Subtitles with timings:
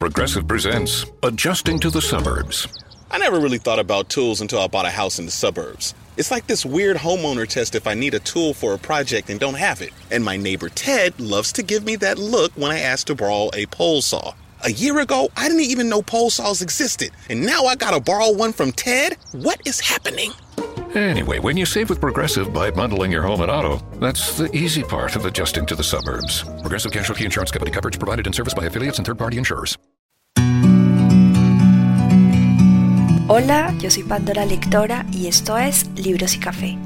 [0.00, 2.68] Progressive presents Adjusting to the Suburbs.
[3.10, 5.92] I never really thought about tools until I bought a house in the suburbs.
[6.16, 9.40] It's like this weird homeowner test if I need a tool for a project and
[9.40, 9.90] don't have it.
[10.12, 13.50] And my neighbor Ted loves to give me that look when I ask to borrow
[13.54, 14.34] a pole saw.
[14.64, 17.10] A year ago, I didn't even know pole saws existed.
[17.28, 19.16] And now I gotta borrow one from Ted?
[19.32, 20.30] What is happening?
[20.94, 24.82] Anyway, when you save with Progressive by bundling your home and auto, that's the easy
[24.82, 26.44] part of adjusting to the suburbs.
[26.62, 29.76] Progressive Casualty Insurance Company coverage provided and serviced by affiliates and third party insurers.
[33.30, 36.78] Hola, yo soy Pandora Lectora y esto es Libros y Café.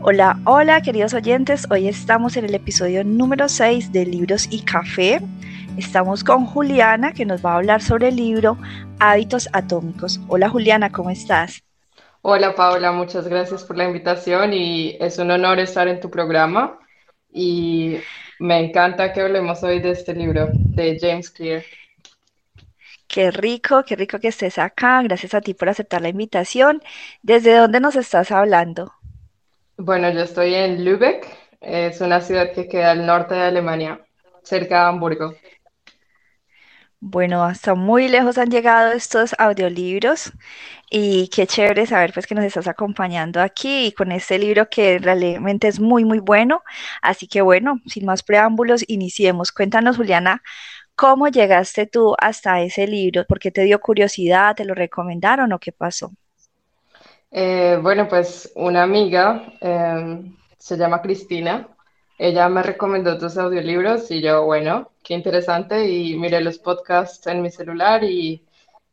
[0.00, 5.20] Hola, hola queridos oyentes, hoy estamos en el episodio número 6 de Libros y Café.
[5.76, 8.56] Estamos con Juliana que nos va a hablar sobre el libro
[9.00, 10.18] Hábitos Atómicos.
[10.28, 11.62] Hola Juliana, ¿cómo estás?
[12.22, 16.78] Hola Paula, muchas gracias por la invitación y es un honor estar en tu programa
[17.36, 17.98] y
[18.38, 21.62] me encanta que hablemos hoy de este libro de James Clear.
[23.06, 25.02] Qué rico, qué rico que estés acá.
[25.02, 26.82] Gracias a ti por aceptar la invitación.
[27.22, 28.90] ¿Desde dónde nos estás hablando?
[29.76, 31.26] Bueno, yo estoy en Lübeck,
[31.60, 34.00] es una ciudad que queda al norte de Alemania,
[34.42, 35.34] cerca de Hamburgo.
[37.08, 40.32] Bueno, hasta muy lejos han llegado estos audiolibros
[40.90, 44.98] y qué chévere saber pues que nos estás acompañando aquí y con este libro que
[44.98, 46.64] realmente es muy muy bueno.
[47.02, 49.52] Así que bueno, sin más preámbulos, iniciemos.
[49.52, 50.42] Cuéntanos, Juliana,
[50.96, 53.24] ¿cómo llegaste tú hasta ese libro?
[53.24, 54.56] ¿Por qué te dio curiosidad?
[54.56, 56.10] ¿Te lo recomendaron o qué pasó?
[57.30, 61.68] Eh, bueno, pues una amiga em, se llama Cristina.
[62.18, 65.88] Ella me recomendó tus audiolibros y yo, bueno, qué interesante.
[65.88, 68.42] Y miré los podcasts en mi celular y,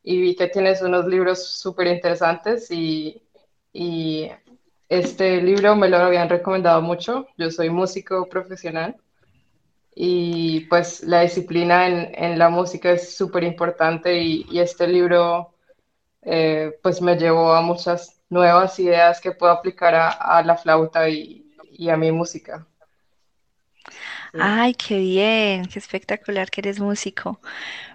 [0.03, 3.21] vi que tienes unos libros súper interesantes y,
[4.89, 7.27] este libro me lo habían recomendado mucho.
[7.37, 8.95] Yo soy músico profesional
[9.95, 15.53] y pues la disciplina en, la música es súper importante y, este libro
[16.21, 21.45] eh, pues me llevó a muchas nuevas ideas que puedo aplicar a, la flauta y,
[21.89, 22.67] a mi música.
[24.39, 27.39] Ay, qué bien, qué espectacular que eres músico.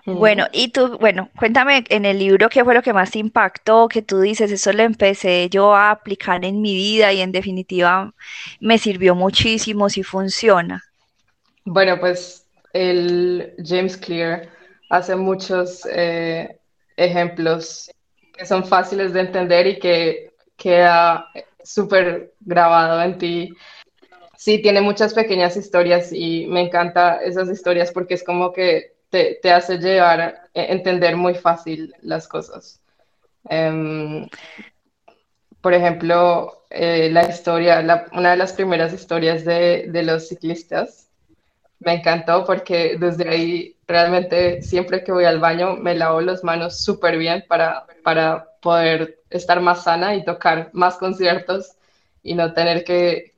[0.06, 3.88] Bueno, y tú, bueno, cuéntame en el libro qué fue lo que más te impactó,
[3.88, 8.14] que tú dices, eso lo empecé yo a aplicar en mi vida y en definitiva
[8.60, 10.82] me sirvió muchísimo si funciona.
[11.64, 14.48] Bueno, pues el James Clear
[14.90, 16.58] hace muchos eh,
[16.96, 17.90] ejemplos
[18.36, 21.26] que son fáciles de entender y que queda
[21.62, 23.54] súper grabado en ti.
[24.38, 29.40] Sí, tiene muchas pequeñas historias y me encanta esas historias porque es como que te,
[29.42, 32.80] te hace llevar a entender muy fácil las cosas.
[33.50, 34.28] Em,
[35.60, 41.08] por ejemplo, eh, la historia, una de las primeras historias de, de los ciclistas,
[41.80, 46.80] me encantó porque desde ahí realmente siempre que voy al baño me lavo las manos
[46.80, 51.76] súper bien para, para poder estar más sana y tocar más conciertos
[52.22, 53.34] y no tener que,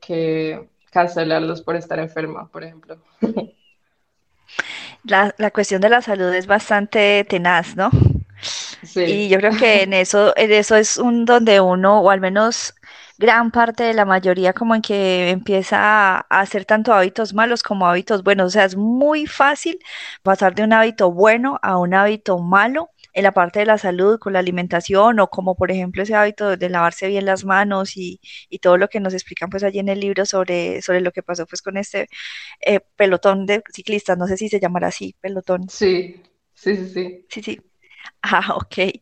[0.91, 2.97] cancelarlos por estar enferma, por ejemplo.
[5.03, 7.89] La, cuestión de la salud es bastante tenaz, ¿no?
[8.83, 9.01] Sí.
[9.01, 12.75] Y yo creo que en eso, en eso es un donde uno, o al menos
[13.21, 15.77] gran parte de la mayoría, como en que empieza
[16.17, 18.47] a, hacer tanto hábitos malos como hábitos buenos.
[18.47, 19.79] O sea, es muy fácil
[20.23, 24.17] pasar de un hábito bueno a un hábito malo en la parte de la salud,
[24.19, 28.19] con la alimentación o como por ejemplo ese hábito de lavarse bien las manos y,
[28.61, 31.45] todo lo que nos explican pues allí en el libro sobre, sobre lo que pasó
[31.47, 32.07] pues con este
[32.61, 35.69] eh, pelotón de ciclistas, no sé si se llamará así, pelotón.
[35.69, 36.21] Sí,
[36.53, 37.25] sí, sí, sí.
[37.29, 37.70] Sí, sí.
[38.21, 39.01] Ah, ok.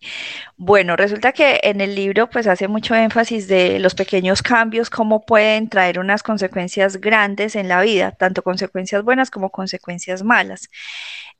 [0.57, 5.25] Bueno, resulta que en el libro pues hace mucho énfasis de los pequeños cambios, cómo
[5.25, 10.69] pueden traer unas consecuencias grandes en la vida, tanto consecuencias buenas como consecuencias malas.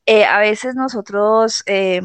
[0.06, 2.02] Eh, a veces nosotros eh,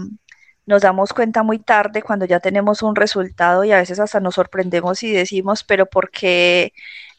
[0.66, 4.34] nos damos cuenta muy tarde cuando ya tenemos un resultado y a veces hasta nos
[4.36, 6.72] sorprendemos y decimos, pero ¿por qué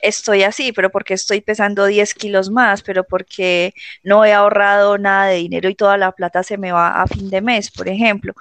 [0.07, 0.71] estoy así?
[0.71, 2.81] ¿Pero por qué estoy pesando 10 kilos más?
[2.83, 3.73] ¿Pero porque
[4.03, 7.29] no he ahorrado nada de dinero y toda la plata se me va a fin
[7.29, 8.33] de mes, por ejemplo?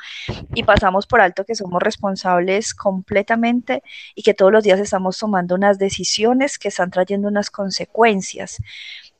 [0.54, 3.82] Y pasamos por alto que somos responsables completamente
[4.14, 8.60] y que todos los días estamos tomando unas decisiones que están trayendo unas consecuencias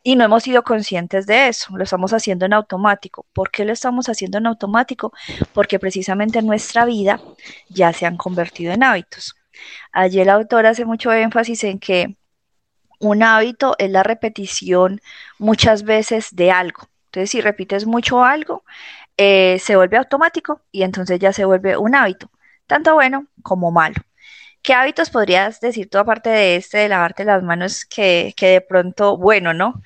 [0.06, 3.24] y no hemos sido conscientes de eso, lo estamos haciendo en automático.
[3.32, 5.14] ¿Por qué lo estamos haciendo en automático?
[5.54, 7.20] Porque precisamente en nuestra vida
[7.70, 9.34] ya se han convertido en hábitos.
[9.92, 12.16] Allí el autor hace mucho énfasis en que
[13.08, 15.00] un hábito es la repetición
[15.38, 16.88] muchas veces de algo.
[17.06, 18.64] Entonces, si repites mucho algo,
[19.16, 22.30] eh, se vuelve automático y entonces ya se vuelve un hábito,
[22.66, 23.96] tanto bueno como malo.
[24.62, 28.60] ¿Qué hábitos podrías decir tú aparte de este, de lavarte las manos, que, que de
[28.62, 29.82] pronto, bueno, ¿no?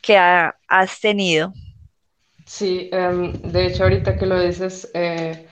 [0.00, 1.52] Que has tenido.
[2.46, 5.46] Sí, em, de hecho ahorita que lo dices, eh,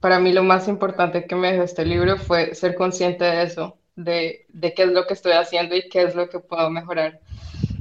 [0.00, 3.78] para mí lo más importante que me dejó este libro fue ser consciente de eso,
[3.96, 7.20] de, de, qué es lo que estoy haciendo y qué es lo que puedo mejorar.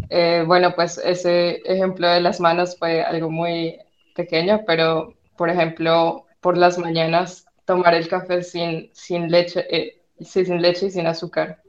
[0.10, 3.80] Eh, bueno, pues ese ejemplo de las manos fue algo muy
[4.16, 10.62] pequeño, pero por ejemplo, por las mañanas tomar el café sin, sin leche, eh, sin
[10.62, 11.62] leche y sin azúcar.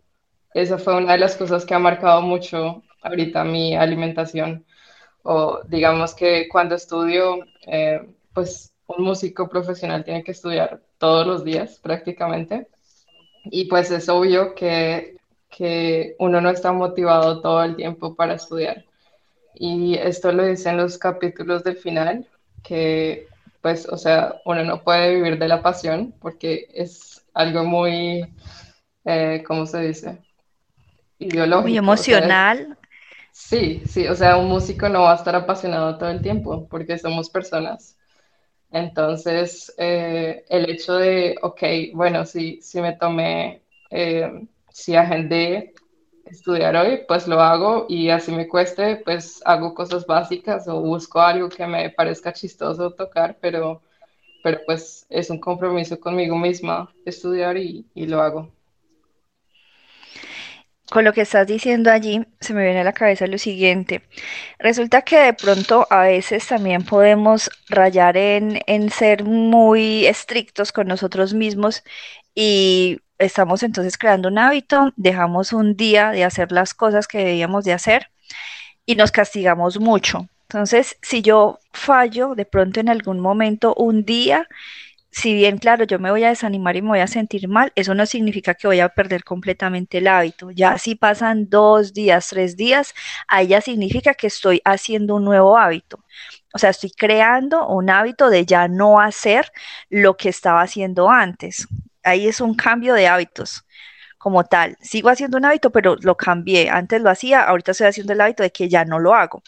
[0.54, 4.64] Esa fue una de las cosas que ha marcado mucho ahorita mi alimentación.
[5.22, 8.00] O digamos que cuando estudio, eh,
[8.32, 12.69] pues un músico profesional tiene que estudiar todos los días prácticamente.
[13.50, 15.16] Y pues es obvio que,
[15.50, 18.84] que uno no está motivado todo el tiempo para estudiar.
[19.54, 22.26] Y esto lo dicen los capítulos del final,
[22.62, 23.28] que
[23.66, 28.25] pues, o sea, uno no puede vivir de la pasión porque es algo muy,
[29.04, 30.19] eh, ¿cómo se dice?
[31.19, 31.62] Ideológico.
[31.62, 32.78] Muy emocional.
[33.32, 36.96] sí, sí, o sea, un músico no va a estar apasionado todo el tiempo porque
[36.96, 37.96] somos personas.
[38.76, 41.62] Entonces, eh, el hecho de, ok,
[41.94, 45.75] bueno, si, si me tomé, eh, si agendé
[46.25, 51.20] estudiar hoy, pues lo hago y así me cueste, pues hago cosas básicas o busco
[51.20, 53.82] algo que me parezca chistoso tocar, pero,
[54.43, 58.56] pero pues es un compromiso conmigo misma estudiar y, y lo hago.
[60.90, 64.02] Con lo que estás diciendo allí, se me viene a la cabeza lo siguiente.
[64.58, 70.86] Resulta que de pronto a veces también podemos rayar en, en ser muy estrictos con
[70.86, 71.82] nosotros mismos
[72.34, 77.64] y estamos entonces creando un hábito, dejamos un día de hacer las cosas que debíamos
[77.64, 78.10] de hacer
[78.84, 80.28] y nos castigamos mucho.
[80.48, 84.48] Entonces, si yo fallo de pronto en algún momento un día,
[85.16, 87.94] si bien claro, yo me voy a desanimar y me voy a sentir mal, eso
[87.94, 90.50] no significa que voy a perder completamente el hábito.
[90.50, 92.94] Ya si pasan dos días, tres días,
[93.28, 96.04] ahí ya significa que estoy haciendo un nuevo hábito.
[96.54, 99.50] O sea, estoy creando un hábito de ya no hacer
[99.90, 101.66] lo que estaba haciendo antes
[102.06, 103.66] ahí es un cambio de hábitos
[104.19, 104.76] como tal.
[104.80, 106.70] Sigo haciendo un hábito, pero lo cambié.
[106.70, 109.42] Antes lo hacía, ahorita estoy haciendo el hábito de que ya no lo hago.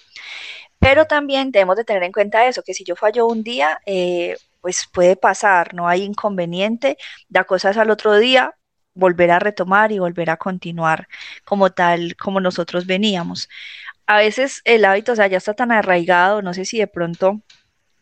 [0.78, 4.36] Pero también debemos de tener en cuenta eso, que si yo fallo un día, eh,
[4.60, 6.96] pues puede pasar, no hay inconveniente,
[7.28, 8.54] da cosas al otro día,
[8.94, 11.08] volver a retomar y volver a continuar
[11.44, 13.48] como tal, como nosotros veníamos.
[14.06, 17.42] A veces el hábito, o sea, ya está tan arraigado, no sé si de pronto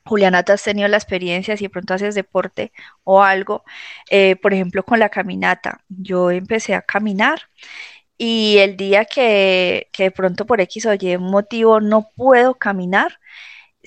[0.05, 2.73] Juliana, ¿tú has tenido la experiencia, si de pronto haces deporte
[3.05, 3.65] o algo,
[4.11, 5.85] eh, por ejemplo, con la caminata?
[5.89, 7.41] Yo empecé a caminar
[8.19, 13.19] y el día que, que de pronto por X o Y motivo no puedo caminar,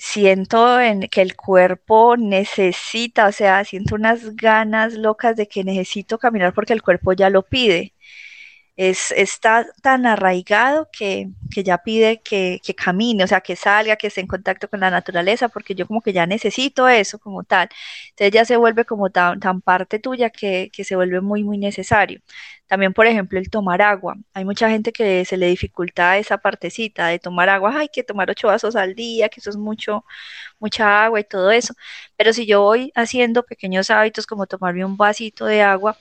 [0.00, 6.18] siento en, que el cuerpo necesita, o sea, siento unas ganas locas de que necesito
[6.18, 7.94] caminar porque el cuerpo ya lo pide
[8.76, 14.20] es, está tan arraigado que, ya pide que, camine, o sea, que salga, que esté
[14.20, 17.68] en contacto con la naturaleza, porque yo como que ya necesito eso como tal.
[18.10, 22.20] Entonces ya se vuelve como tan, tan parte tuya que, se vuelve muy, muy necesario.
[22.66, 24.16] También, por ejemplo, el tomar agua.
[24.32, 27.76] Hay mucha gente que se le dificulta esa partecita de tomar agua.
[27.78, 30.04] Hay que tomar ocho vasos al día, que eso es mucho,
[30.60, 31.74] mucha agua y todo eso.
[32.16, 35.98] Pero si yo voy haciendo pequeños hábitos como tomarme un vasito de agua,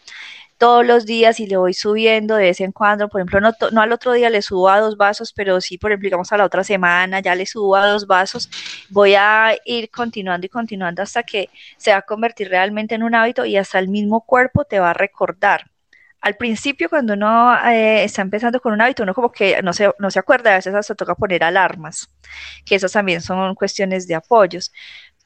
[0.59, 3.09] todos los días y le voy subiendo de vez en cuando.
[3.09, 5.91] Por ejemplo, no, no al otro día le subo a dos vasos, pero sí, por
[5.91, 8.49] ejemplo, digamos a la otra semana ya le subo a dos vasos.
[8.89, 13.15] Voy a ir continuando y continuando hasta que se va a convertir realmente en un
[13.15, 15.71] hábito y hasta el mismo cuerpo te va a recordar.
[16.21, 19.89] Al principio, cuando uno eh, está empezando con un hábito, uno como que no se,
[19.99, 22.09] no se acuerda, a veces hasta toca poner alarmas,
[22.65, 24.73] que esas también son cuestiones de apoyos.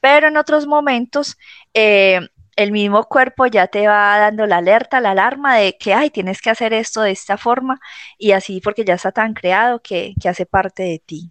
[0.00, 1.36] Pero en otros momentos,
[1.72, 2.20] eh,
[2.56, 6.40] el mismo cuerpo ya te va dando la alerta, la alarma de que, ay, tienes
[6.40, 7.80] que hacer esto de esta forma
[8.18, 11.30] y así porque ya está tan creado que, hace parte de ti.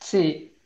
[0.00, 0.56] Sí,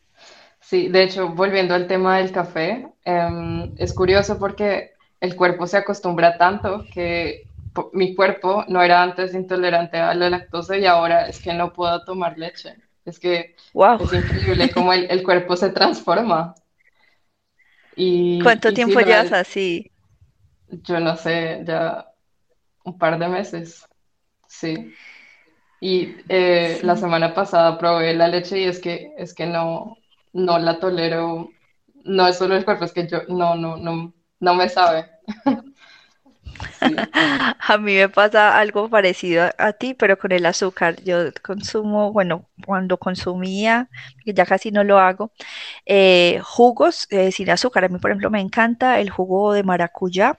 [0.61, 5.79] sí, de hecho, volviendo al tema del café, em, es curioso porque el cuerpo se
[5.79, 7.47] acostumbra tanto que
[7.93, 12.05] mi cuerpo no era antes intolerante a la lactosa y ahora es que no puedo
[12.05, 12.77] tomar leche.
[13.05, 13.57] Es que
[14.01, 16.55] es increíble cómo el, el cuerpo se transforma.
[18.42, 19.90] ¿Cuánto tiempo llevas así?
[20.68, 22.06] Yo no sé, ya
[22.84, 23.87] un par de meses,
[24.49, 24.94] sí.
[25.80, 29.96] Y eh, la semana pasada probé la leche y es que, es que no,
[30.32, 31.50] no la tolero.
[32.04, 35.11] No es solo el cuerpo, es que yo no, no, no, no me sabe.
[37.69, 40.97] A mí me pasa algo parecido a, ti, pero con el azúcar.
[41.04, 43.88] Yo consumo, bueno, cuando consumía,
[44.26, 45.33] ya casi no lo hago,
[45.87, 47.85] eh, jugos eh, sin azúcar.
[47.85, 50.38] A mí, por ejemplo, me encanta el jugo de maracuyá.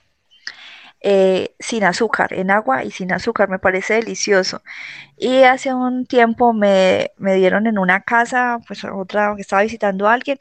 [1.02, 4.62] eh, sin azúcar, en agua y sin azúcar, me parece delicioso.
[5.18, 10.08] Y hace un tiempo me, me dieron en una casa, pues otra que estaba visitando
[10.10, 10.40] a alguien,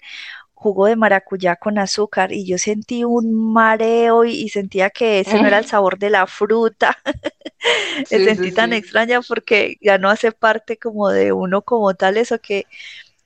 [0.62, 5.48] jugo de maracuyá con azúcar y yo sentí un mareo y, sentía que ese no
[5.48, 6.96] era el sabor de la fruta.
[8.10, 12.38] me sentí tan extraña porque ya no hace parte como de uno como tal, eso
[12.38, 12.66] que,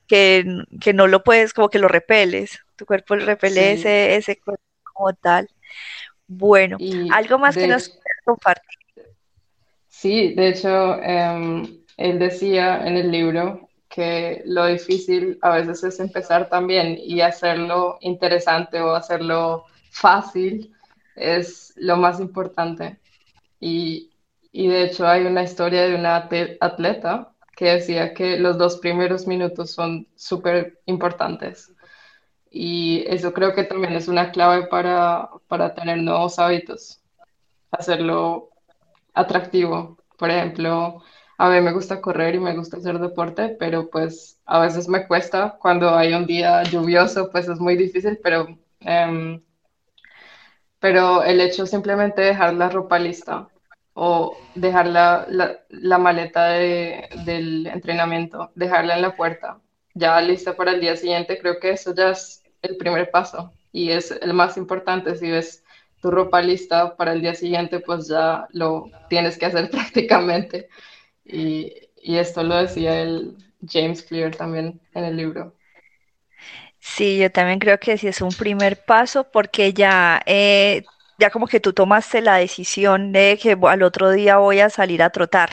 [0.07, 0.43] que,
[0.93, 4.63] no lo puedes, como que lo repeles, tu cuerpo repele ese, ese cuerpo
[4.93, 5.47] como tal.
[6.27, 6.77] Bueno,
[7.11, 8.79] algo más que nos compartir.
[9.87, 15.99] Sí, de hecho, em, él decía en el libro que lo difícil a veces es
[15.99, 20.73] empezar también y hacerlo interesante o hacerlo fácil
[21.15, 22.99] es lo más importante.
[23.59, 24.11] Y,
[24.51, 26.27] y de hecho hay una historia de una
[26.61, 31.73] atleta que decía que los dos primeros minutos son súper importantes.
[32.51, 37.01] Y eso creo que también es una clave para, para tener nuevos hábitos,
[37.71, 38.49] hacerlo
[39.13, 39.97] atractivo.
[40.17, 41.03] Por ejemplo,
[41.37, 45.07] a mí me gusta correr y me gusta hacer deporte, pero pues a veces me
[45.07, 45.57] cuesta.
[45.59, 48.47] Cuando hay un día lluvioso, pues es muy difícil, pero,
[48.81, 49.41] em,
[50.79, 53.49] pero el hecho simplemente de dejar la ropa lista
[53.93, 55.27] o dejar la,
[55.69, 59.59] la, maleta del entrenamiento, dejarla en la puerta,
[59.95, 63.89] ya lista para el día siguiente, creo que eso ya es el primer paso y
[63.91, 65.15] es el más importante.
[65.15, 65.63] Si ves
[66.01, 70.69] tu ropa lista para el día siguiente, pues ya lo tienes que hacer prácticamente.
[71.27, 73.35] Y, esto lo decía el
[73.67, 75.53] James Clear también en el libro.
[76.79, 80.85] Sí, yo también creo que sí es un primer paso porque ya, eh,
[81.19, 85.03] ya como que tú tomaste la decisión de que al otro día voy a salir
[85.03, 85.49] a trotar.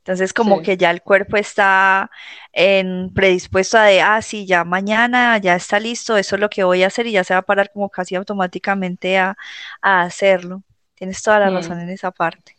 [0.00, 2.10] Entonces como que ya el cuerpo está
[2.52, 6.64] en predispuesto a de, ah, sí, ya mañana ya está listo, eso es lo que
[6.64, 9.36] voy a hacer y ya se va a parar como casi automáticamente a,
[9.82, 10.62] hacerlo.
[10.94, 11.54] Tienes toda la mm.
[11.54, 12.56] razón en esa parte.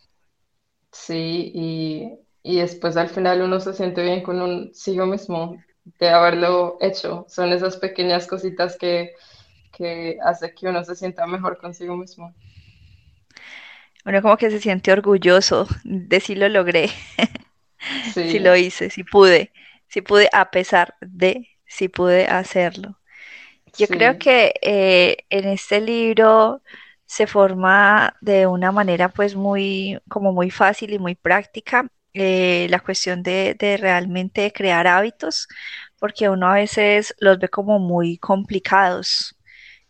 [0.91, 2.11] Sí, y
[2.43, 5.57] y después al final uno se siente bien con un sigo mismo
[5.99, 7.25] de haberlo hecho.
[7.29, 9.13] Son esas pequeñas cositas que,
[9.71, 12.33] que hace que uno se sienta mejor consigo mismo.
[14.05, 16.89] Uno como que se siente orgulloso de si lo logré,
[18.13, 19.51] si lo hice, si pude,
[19.87, 22.97] si pude a pesar de si pude hacerlo.
[23.77, 26.61] Yo creo que eh, en este libro
[27.05, 32.79] se forma de una manera pues muy como muy fácil y muy práctica eh, la
[32.79, 35.47] cuestión de, realmente crear hábitos,
[35.99, 39.37] porque uno a veces los ve como muy complicados,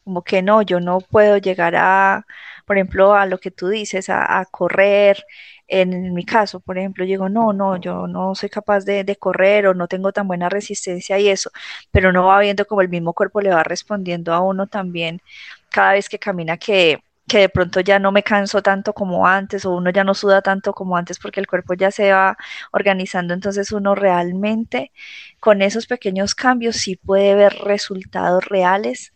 [0.03, 2.25] como que no, yo no puedo llegar a,
[2.65, 5.25] por ejemplo, a lo que tú dices, a, correr.
[5.67, 9.67] En, mi caso, por ejemplo, digo, no, no, yo no soy capaz de, de, correr
[9.67, 11.51] o no tengo tan buena resistencia y eso,
[11.91, 15.21] pero no va viendo como el mismo cuerpo le va respondiendo a uno también
[15.69, 16.99] cada vez que camina que
[17.31, 20.41] que de pronto ya no me canso tanto como antes o uno ya no suda
[20.41, 22.35] tanto como antes porque el cuerpo ya se va
[22.73, 24.91] organizando, entonces uno realmente
[25.39, 29.13] con esos pequeños cambios sí puede ver resultados reales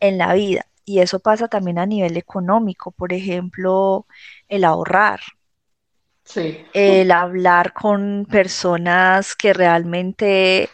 [0.00, 0.66] en la vida.
[0.86, 4.06] Y eso pasa también a nivel económico, por ejemplo,
[4.48, 5.20] el ahorrar.
[6.72, 10.70] El hablar con personas que realmente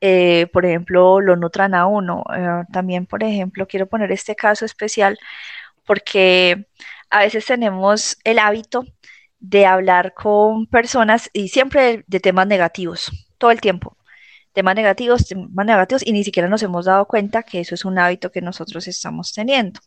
[0.00, 2.22] eh, por ejemplo, lo nutran a uno.
[2.36, 5.18] Eh, también, por ejemplo, quiero poner este caso especial
[5.86, 6.66] porque
[7.10, 8.84] a veces tenemos el hábito
[9.38, 13.96] de hablar con personas y siempre de temas negativos, todo el tiempo.
[14.52, 17.98] Temas negativos, temas negativos, y ni siquiera nos hemos dado cuenta que eso es un
[17.98, 19.80] hábito que nosotros estamos teniendo.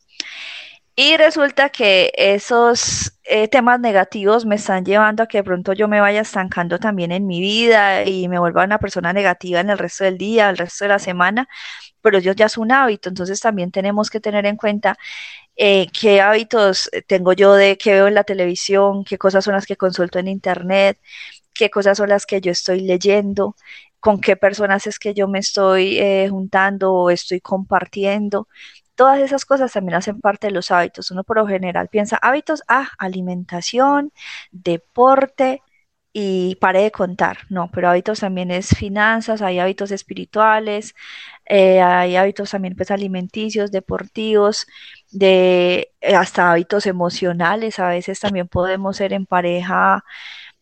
[0.95, 5.87] Y resulta que esos eh, temas negativos me están llevando a que de pronto yo
[5.87, 9.77] me vaya estancando también en mi vida y me vuelva una persona negativa en el
[9.77, 11.47] resto del día, el resto de la semana,
[12.01, 14.97] pero eso ya es un hábito, entonces también tenemos que tener en cuenta
[15.59, 19.65] eh, qué hábitos tengo yo de qué veo en la televisión, qué cosas son las
[19.65, 20.99] que consulto en internet,
[21.53, 23.55] qué cosas son las que yo estoy leyendo,
[23.99, 28.47] con qué personas es que yo me estoy eh, juntando o estoy compartiendo.
[28.95, 31.11] Todas esas cosas también hacen parte de los hábitos.
[31.11, 34.11] Uno por lo general piensa hábitos, ah, alimentación,
[34.51, 35.61] deporte,
[36.13, 40.95] y pare de contar, no, pero hábitos también es finanzas, hay hábitos espirituales,
[41.49, 44.67] eh, hay hábitos también pues alimenticios, deportivos,
[45.11, 50.03] de eh, hasta hábitos emocionales, a veces también podemos ser en pareja,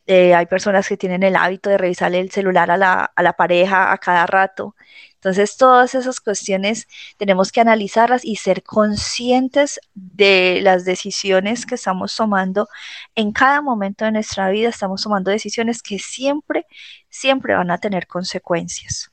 [0.07, 3.33] eh, hay personas que tienen el hábito de revisar el celular a la, a la
[3.33, 4.75] pareja a cada rato,
[5.17, 12.15] entonces, todas esas cuestiones tenemos que analizarlas y ser conscientes de las decisiones que estamos
[12.15, 12.69] tomando
[13.15, 14.69] en cada momento de nuestra vida.
[14.69, 16.65] Estamos tomando decisiones que siempre,
[17.09, 19.11] siempre van a tener consecuencias.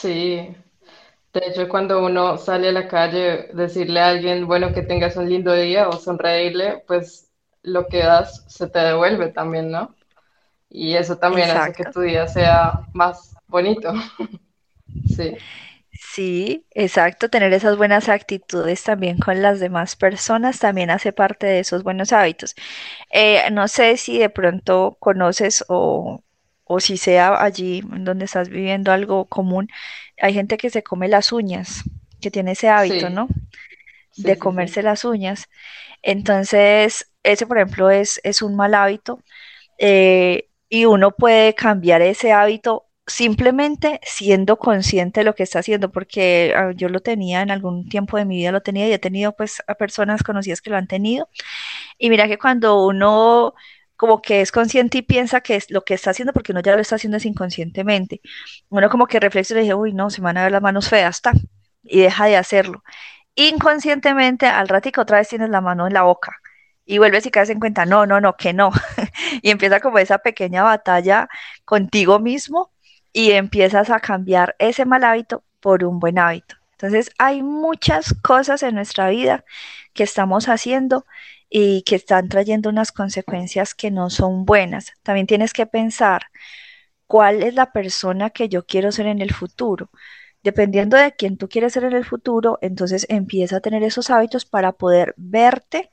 [0.00, 0.54] Sí,
[1.32, 5.28] De hecho, cuando uno sale a la calle, decirle a alguien, bueno, que tengas un
[5.30, 7.32] lindo día o sonreírle, pues
[7.62, 9.96] lo que das se te devuelve también, ¿no?
[10.70, 13.92] Y eso también hace que tu día sea más bonito.
[15.04, 15.38] sí.
[15.90, 17.28] Sí, exacto.
[17.30, 22.12] Tener esas buenas actitudes también con las demás personas también hace parte de esos buenos
[22.12, 22.54] hábitos.
[23.10, 26.22] Eh, no sé si de pronto conoces o,
[26.74, 29.68] o si sea allí donde estás viviendo algo común,
[30.20, 31.82] hay gente que se come las uñas,
[32.20, 33.28] que tiene ese hábito, ¿no?
[34.16, 35.48] de comerse las uñas.
[36.02, 39.20] Entonces, ese, por ejemplo, es, es un mal hábito
[39.78, 45.90] eh, y uno puede cambiar ese hábito simplemente siendo consciente de lo que está haciendo,
[45.92, 48.98] porque ah, yo lo tenía en algún tiempo de mi vida, lo tenía y he
[48.98, 51.28] tenido pues a personas conocidas que lo han tenido.
[51.98, 53.54] Y mira que cuando uno
[53.96, 56.74] como que es consciente y piensa que es lo que está haciendo, porque uno ya
[56.74, 58.20] lo está haciendo es inconscientemente.
[58.68, 60.88] Uno como que reflexiona y dice, uy, no, se me van a ver las manos
[60.88, 61.32] feas, está,
[61.82, 62.82] y deja de hacerlo.
[63.36, 66.36] Inconscientemente, al ratico otra vez tienes la mano en la boca
[66.86, 68.70] y vuelves y caes en cuenta, no, no, no, que no.
[69.42, 71.28] y empieza como esa pequeña batalla
[71.64, 72.72] contigo mismo
[73.12, 76.56] y empiezas a cambiar ese mal hábito por un buen hábito.
[76.72, 79.44] Entonces hay muchas cosas en nuestra vida
[79.94, 81.06] que estamos haciendo
[81.56, 84.92] y que están trayendo unas consecuencias que no son buenas.
[85.04, 86.22] También tienes que pensar
[87.06, 89.88] cuál es la persona que yo quiero ser en el futuro.
[90.42, 94.44] Dependiendo de quién tú quieres ser en el futuro, entonces empieza a tener esos hábitos
[94.46, 95.90] para poder verte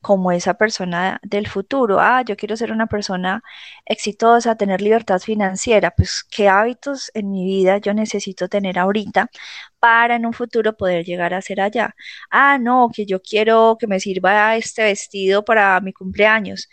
[0.00, 2.00] como esa persona del futuro.
[2.00, 3.42] Ah, yo quiero ser una persona
[3.84, 5.90] exitosa, tener libertad financiera.
[5.92, 9.30] Pues, ¿qué hábitos en mi vida yo necesito tener ahorita
[9.78, 11.94] para en un futuro poder llegar a ser allá?
[12.30, 16.68] Ah, no, que yo quiero que me sirva este vestido para mi cumpleaños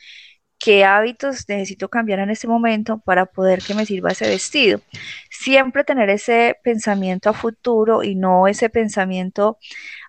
[0.60, 4.82] qué hábitos necesito cambiar en este momento para poder que me sirva ese vestido.
[5.30, 9.58] Siempre tener ese pensamiento a futuro y no ese pensamiento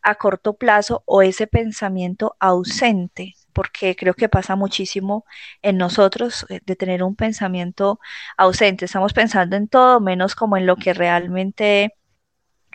[0.03, 5.25] a corto plazo o ese pensamiento ausente, porque creo que pasa muchísimo
[5.63, 8.01] en nosotros eh, de tener un pensamiento
[8.37, 8.85] ausente.
[8.87, 11.95] Estamos pensando en todo menos como en lo que realmente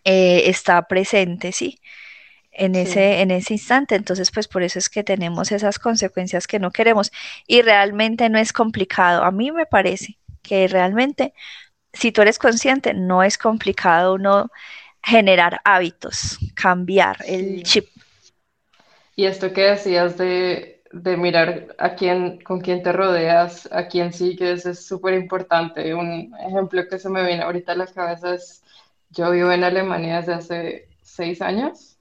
[0.06, 1.80] eh, está presente, ¿sí?
[2.54, 3.96] En ese, en ese instante.
[3.96, 7.12] Entonces, pues por eso es que tenemos esas consecuencias que no queremos.
[7.48, 9.24] Y realmente no es complicado.
[9.24, 11.34] A mí me parece que realmente,
[11.92, 14.52] si tú eres consciente, no es complicado uno
[15.02, 17.88] generar hábitos, cambiar el chip.
[19.16, 24.14] Y esto que decías de, de mirar a quién, con quién te rodeas, a quién
[24.14, 25.94] sigues, es súper importante.
[25.94, 28.64] Un ejemplo que se me viene ahorita a la cabeza es,
[29.10, 31.93] yo vivo en Alemania desde hace seis años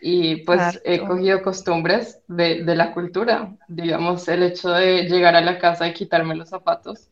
[0.00, 3.54] y pues he cogido costumbres de, de, la cultura.
[3.68, 7.10] Digamos, el hecho de llegar a la casa y quitarme los zapatos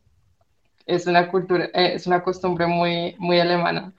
[0.89, 3.93] es una cultura, eh, es una costumbre muy, muy alemana,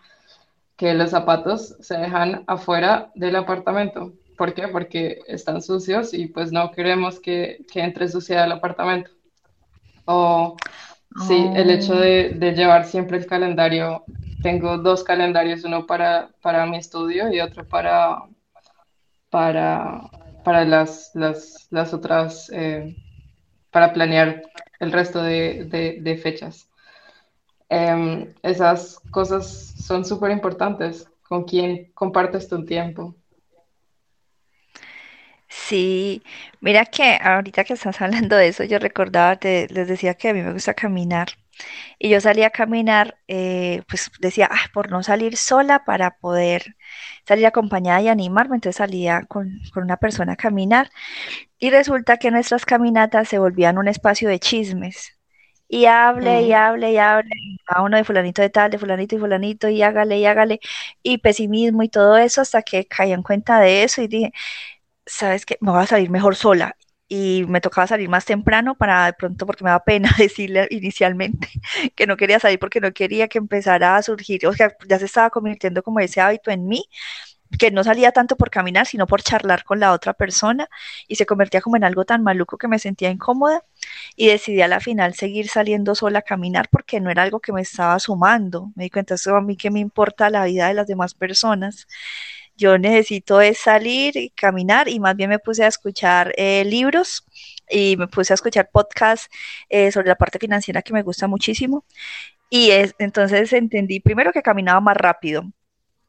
[0.76, 4.12] que los zapatos se dejan afuera del apartamento.
[4.36, 4.68] ¿Por qué?
[4.68, 9.10] Porque están sucios y pues no queremos que, que entre suciedad al apartamento.
[10.06, 10.56] O
[11.28, 14.04] sí, el hecho de, de, llevar siempre el calendario.
[14.42, 18.22] Tengo dos calendarios, uno para, para mi estudio y otro para,
[19.30, 20.10] para,
[20.44, 22.96] para las, las, las otras, eh,
[23.70, 24.42] para planear
[24.80, 26.68] el resto de, de, fechas.
[27.68, 29.46] Em, esas cosas
[29.78, 31.06] son súper importantes.
[31.22, 33.14] ¿Con quién compartes tu tiempo?
[35.48, 36.22] Sí,
[36.60, 40.34] mira que ahorita que estás hablando de eso, yo recordaba, te, les decía que a
[40.34, 41.28] mí me gusta caminar
[41.98, 46.76] y yo salía a caminar, eh, pues decía, ah, por no salir sola para poder
[47.26, 50.90] salir acompañada y animarme, entonces salía con, una persona a caminar
[51.58, 55.16] y resulta que nuestras caminatas se volvían un espacio de chismes.
[55.68, 57.30] Y hable, y hable, y hable,
[57.68, 60.60] a uno de fulanito de tal, de fulanito y fulanito, y hágale, y hágale,
[61.02, 64.32] y pesimismo y todo eso, hasta que caí en cuenta de eso y dije,
[65.06, 65.58] ¿sabes qué?
[65.60, 66.76] Me voy a salir mejor sola
[67.12, 71.48] y me tocaba salir más temprano para de pronto, porque me da pena decirle inicialmente
[71.96, 75.06] que no quería salir porque no quería que empezara a surgir, o sea, ya se
[75.06, 76.84] estaba convirtiendo como ese hábito en mí,
[77.58, 80.68] que no salía tanto por caminar, sino por charlar con la otra persona
[81.08, 83.64] y se convertía como en algo tan maluco que me sentía incómoda
[84.16, 87.52] y decidí a la final seguir saliendo sola a caminar porque no era algo que
[87.52, 88.70] me estaba sumando.
[88.76, 91.88] Me di cuenta, eso a mí que me importa la vida de las demás personas
[92.60, 97.24] yo necesito es salir y caminar y más bien me puse a escuchar eh, libros
[97.70, 99.28] y me puse a escuchar podcasts
[99.70, 101.84] eh, sobre la parte financiera que me gusta muchísimo.
[102.50, 105.44] Y es, entonces entendí primero que caminaba más rápido,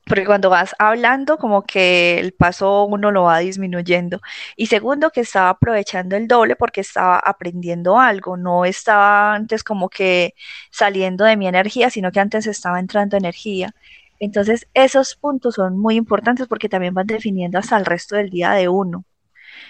[0.06, 4.20] porque cuando vas hablando como que el paso uno lo va disminuyendo.
[4.58, 9.90] Y segundo, que estaba aprovechando el doble porque estaba aprendiendo algo, no estaba antes como
[9.90, 10.34] que
[10.72, 13.74] saliendo de mi energía, sino que antes estaba entrando energía.
[14.22, 18.54] Entonces, esos puntos son muy importantes porque también van definiendo hasta el resto del día
[18.54, 19.06] de uno.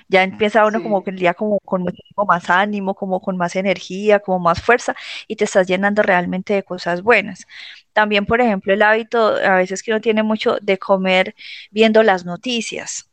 [0.09, 3.55] Ya empieza uno como que el día como con muchísimo más ánimo, como con más
[3.55, 4.95] energía, como más fuerza
[5.27, 7.45] y te estás llenando realmente de cosas buenas.
[7.93, 11.35] También, por ejemplo, el hábito a veces que uno tiene mucho de comer
[11.71, 13.09] viendo las noticias.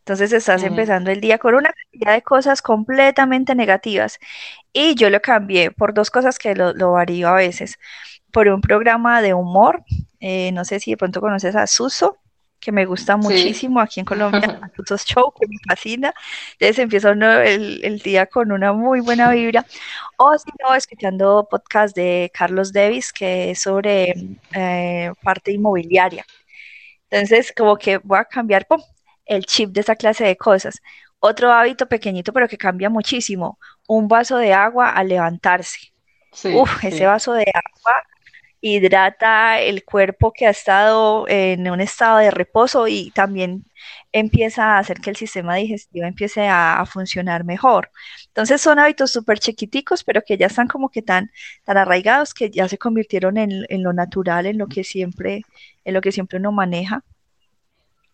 [0.00, 4.18] Entonces estás empezando el día con una cantidad de cosas completamente negativas.
[4.72, 7.78] Y yo lo cambié por dos cosas que lo, lo varío a veces.
[8.32, 9.84] Por un programa de humor,
[10.20, 12.18] eh, no sé si de pronto conoces a Suso,
[12.60, 14.40] que me gusta muchísimo aquí en Colombia,
[14.76, 16.14] Suso's Show, que me fascina.
[16.52, 19.64] Entonces empieza uno el, día con una muy buena vibra.
[20.18, 24.14] O si no, escuchando podcast de Carlos Davis, que es sobre
[24.54, 26.24] eh, parte inmobiliaria.
[27.08, 28.66] Entonces, como que voy a cambiar
[29.24, 30.80] el chip de esa clase de cosas.
[31.18, 35.92] Otro hábito pequeñito, pero que cambia muchísimo, un vaso de agua al levantarse.
[36.44, 37.94] Uf, ese vaso de agua
[38.60, 43.64] hidrata el cuerpo que ha estado en un estado de reposo y también
[44.12, 47.90] empieza a hacer que el sistema digestivo empiece a, funcionar mejor.
[48.28, 51.30] Entonces son hábitos súper chiquiticos, pero que ya están como que tan,
[51.64, 55.42] tan arraigados que ya se convirtieron en, lo natural, en lo que siempre,
[55.84, 57.02] en lo que siempre uno maneja.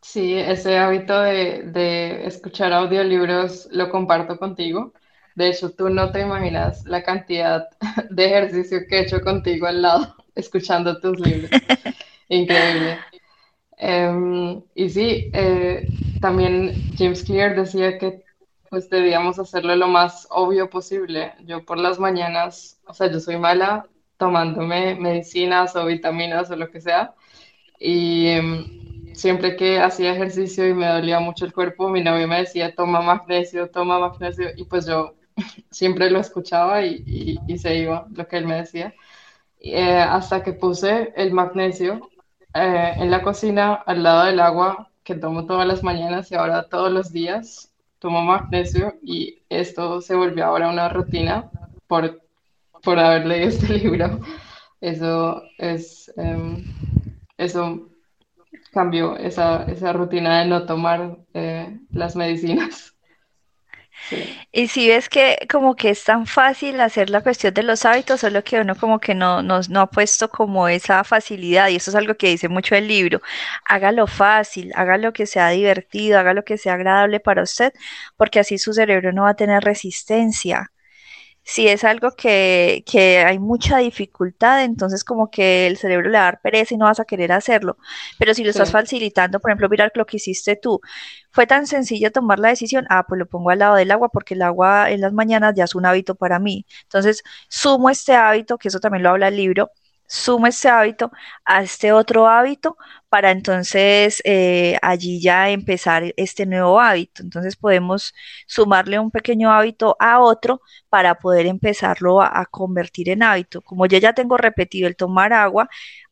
[0.02, 4.92] Sí, ese hábito de, de escuchar audiolibros lo comparto contigo.
[5.34, 7.68] De hecho, tú no te imaginas la cantidad
[8.10, 11.50] de ejercicio que he hecho contigo al lado escuchando tus libros.
[12.28, 12.98] Increíble.
[13.78, 15.86] Em, y sí, eh,
[16.20, 18.24] también James Clear decía que
[18.70, 21.32] pues debíamos hacerlo lo más obvio posible.
[21.44, 23.86] Yo por las mañanas, o sea, yo soy mala
[24.18, 27.14] tomándome medicinas o vitaminas o lo que sea.
[27.78, 32.38] Y em, siempre que hacía ejercicio y me dolía mucho el cuerpo, mi novio me
[32.40, 34.48] decía, toma magnesio, toma magnesio.
[34.56, 35.14] Y pues yo
[35.70, 38.94] siempre lo escuchaba y, y se iba lo que él me decía.
[39.60, 42.10] Eh, hasta que puse el magnesio
[42.54, 46.68] eh, en la cocina al lado del agua que tomo todas las mañanas y ahora
[46.68, 51.50] todos los días tomo magnesio y esto se volvió ahora una rutina
[51.86, 52.22] por,
[52.82, 54.20] por haber leído este libro.
[54.80, 56.64] Eso es, em,
[57.38, 57.88] eso
[58.72, 62.95] cambió esa, esa, rutina de no tomar eh, las medicinas.
[64.52, 68.20] Y si ves que como que es tan fácil hacer la cuestión de los hábitos,
[68.20, 71.90] solo que uno como que no, no, no ha puesto como esa facilidad, y eso
[71.90, 73.20] es algo que dice mucho el libro,
[73.64, 77.72] hágalo fácil, hágalo que sea divertido, hágalo que sea agradable para usted,
[78.16, 80.72] porque así su cerebro no va a tener resistencia
[81.48, 86.22] si es algo que, que, hay mucha dificultad, entonces como que el cerebro le va
[86.24, 87.78] a dar pereza y no vas a querer hacerlo.
[88.18, 90.80] Pero si lo estás facilitando, por ejemplo, mirar lo que hiciste tú,
[91.30, 94.34] fue tan sencillo tomar la decisión, ah, pues lo pongo al lado del agua porque
[94.34, 96.66] el agua en las mañanas ya es un hábito para mí.
[96.82, 99.70] Entonces, sumo este hábito, que eso también lo habla el libro,
[100.08, 101.10] sumo este hábito
[101.44, 102.76] a este otro hábito
[103.08, 107.22] para entonces eh, allí ya empezar este nuevo hábito.
[107.22, 108.14] Entonces podemos
[108.46, 113.62] sumarle un pequeño hábito a otro para poder empezarlo a, convertir en hábito.
[113.62, 115.68] Como yo ya tengo repetido el tomar agua,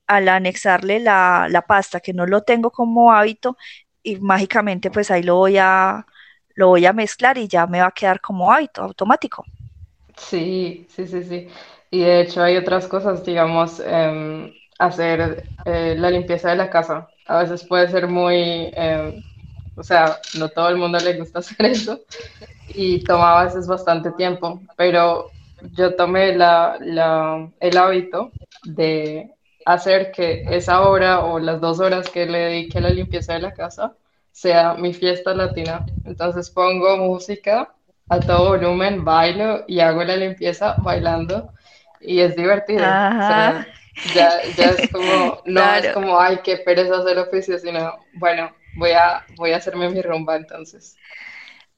[0.07, 3.57] al anexarle la, la, pasta que no lo tengo como hábito
[4.03, 6.07] y mágicamente pues ahí lo voy a
[6.55, 9.45] lo voy a mezclar y ya me va a quedar como hábito automático.
[10.17, 11.49] Sí, sí, sí, sí.
[11.95, 17.09] Y de hecho hay otras cosas, digamos, em, hacer eh, la limpieza de la casa.
[17.27, 19.23] A veces puede ser muy, em,
[19.77, 22.01] o sea, no todo el mundo le gusta hacer eso
[22.69, 28.33] y toma a veces bastante tiempo, pero yo tomé la, la, el hábito
[28.65, 29.31] de
[29.65, 33.41] hacer que esa hora o las dos horas que le dedique a la limpieza de
[33.41, 33.97] la casa
[34.33, 35.87] sea mi fiesta latina.
[36.05, 37.75] Entonces pongo música
[38.09, 41.53] a todo volumen, bailo y hago la limpieza bailando
[42.05, 42.83] y es divertido.
[44.15, 48.91] ya, ya es como, no es como, ay, qué pereza hacer oficio, sino, bueno, voy
[48.93, 50.97] a, voy a hacerme mi rumba entonces.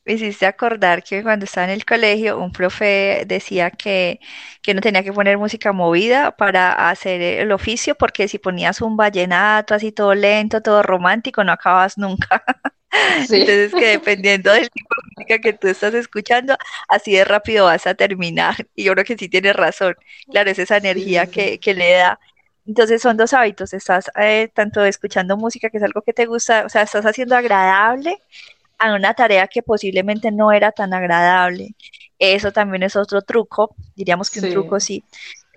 [0.04, 4.20] Me hiciste acordar que cuando estaba en el colegio, un profe decía que,
[4.62, 8.96] que no tenía que poner música movida para hacer el oficio, porque si ponías un
[8.96, 12.44] vallenato así todo lento, todo romántico, no acabas nunca.
[13.20, 16.56] Entonces que dependiendo del tipo de música que tú estás escuchando,
[16.88, 18.54] así de rápido vas a terminar.
[18.74, 19.94] Y yo creo que sí tienes razón.
[20.30, 22.20] Claro, es esa energía Que, que, le da.
[22.66, 23.72] Entonces son dos hábitos.
[23.72, 27.36] Estás eh, tanto escuchando música, que es algo que te gusta, o sea, estás haciendo
[27.36, 28.18] agradable
[28.78, 31.74] a una tarea que posiblemente no era tan agradable.
[32.18, 35.04] Eso también es otro truco, diríamos que un truco sí,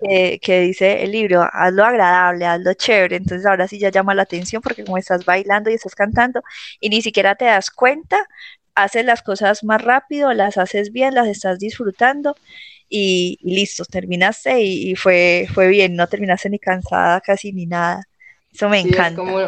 [0.00, 4.62] que, dice el libro, hazlo agradable, hazlo chévere, entonces ahora sí ya llama la atención
[4.62, 6.42] porque como estás bailando y estás cantando
[6.80, 8.26] y ni siquiera te das cuenta,
[8.74, 12.34] haces las cosas más rápido, las haces bien, las estás disfrutando
[12.88, 18.02] y, listo, terminaste y, fue, fue bien, no terminaste ni cansada casi ni nada.
[18.52, 19.08] Eso me encanta.
[19.08, 19.38] Es como,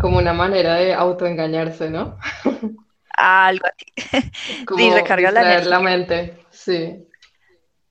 [0.00, 2.18] como una manera de autoengañarse, ¿no?
[3.16, 4.22] Algo así.
[4.66, 7.06] Como recarga la, la mente, sí.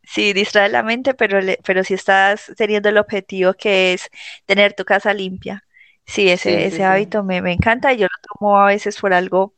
[0.03, 4.09] Sí, distrae la mente, pero, pero si estás teniendo el objetivo que es
[4.45, 5.65] tener tu casa limpia.
[6.05, 9.55] Sí, ese, ese hábito me, me, encanta y yo lo tomo a veces por algo,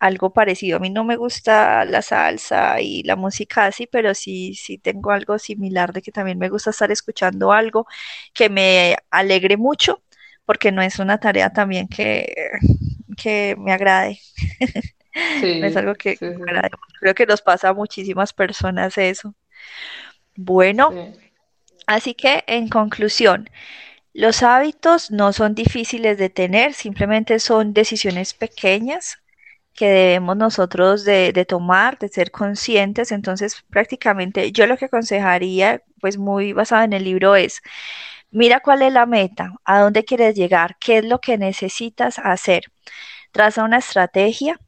[0.00, 0.78] algo parecido.
[0.78, 5.12] A mí no me gusta la salsa y la música así, pero sí, sí tengo
[5.12, 7.86] algo similar de que también me gusta estar escuchando algo
[8.32, 10.02] que me alegre mucho,
[10.44, 12.34] porque no es una tarea también que,
[13.16, 14.18] que me agrade.
[15.60, 16.70] no es algo que me agrade.
[17.00, 19.34] Creo que nos pasa a muchísimas personas eso.
[20.36, 20.92] Bueno,
[21.86, 23.48] así que en conclusión,
[24.12, 29.18] los hábitos no son difíciles de tener, simplemente son decisiones pequeñas
[29.74, 33.12] que debemos nosotros de, tomar, de ser conscientes.
[33.12, 37.60] Entonces, prácticamente yo lo que aconsejaría, pues muy basado en el libro, es,
[38.30, 42.64] mira cuál es la meta, a dónde quieres llegar, qué es lo que necesitas hacer.
[43.32, 44.60] Traza una estrategia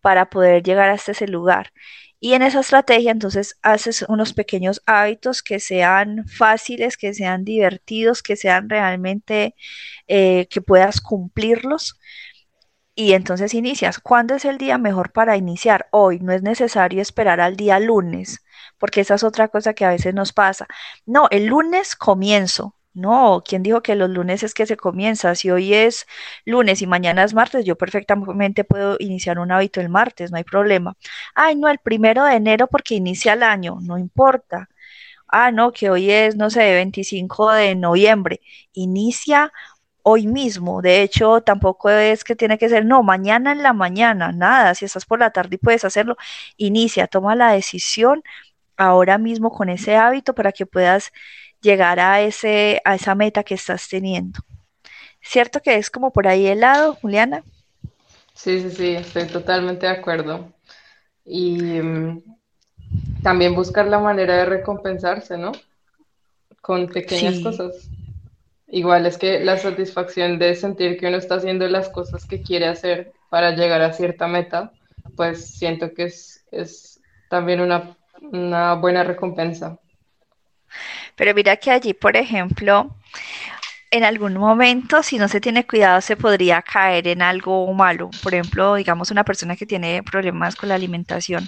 [0.00, 1.72] para poder llegar hasta ese lugar.
[2.24, 8.22] Y en esa estrategia entonces haces unos pequeños hábitos que sean fáciles, que sean divertidos,
[8.22, 9.56] que sean realmente
[10.06, 11.98] eh, que puedas cumplirlos.
[12.94, 13.98] Y entonces inicias.
[13.98, 15.88] ¿Cuándo es el día mejor para iniciar?
[15.90, 16.20] Hoy.
[16.20, 18.44] No es necesario esperar al día lunes,
[18.78, 20.68] porque esa es otra cosa que a veces nos pasa.
[21.04, 22.76] No, el lunes comienzo.
[22.94, 25.34] No, ¿quién dijo que los lunes es que se comienza?
[25.34, 26.06] Si hoy es
[26.44, 30.44] lunes y mañana es martes, yo perfectamente puedo iniciar un hábito el martes, no hay
[30.44, 30.94] problema.
[31.34, 34.68] Ay, no, el primero de enero porque inicia el año, no importa.
[35.28, 38.40] Ah, no, que hoy es, no sé, 25 de noviembre,
[38.74, 39.52] inicia
[40.02, 40.82] hoy mismo.
[40.82, 44.84] De hecho, tampoco es que tiene que ser, no, mañana en la mañana, nada, si
[44.86, 46.16] estás por la tarde y puedes hacerlo,
[46.56, 48.22] inicia, toma la decisión
[48.76, 51.12] ahora mismo con ese hábito para que puedas
[51.62, 54.40] llegar a, ese, a esa meta que estás teniendo.
[55.20, 57.44] ¿Cierto que es como por ahí el lado, Juliana?
[58.34, 60.52] Sí, sí, sí, estoy totalmente de acuerdo.
[61.24, 62.22] Y mm,
[63.22, 65.52] también buscar la manera de recompensarse, ¿no?
[66.60, 67.88] Con pequeñas cosas.
[68.66, 72.66] Igual es que la satisfacción de sentir que uno está haciendo las cosas que quiere
[72.66, 74.72] hacer para llegar a cierta meta,
[75.16, 79.78] pues siento que es, es también una, una buena recompensa.
[81.16, 82.96] Pero mira que allí, por ejemplo,
[83.92, 88.10] en algún momento, si no se tiene cuidado, se podría caer en algo malo.
[88.22, 91.46] Por ejemplo, digamos una persona que tiene problemas con la alimentación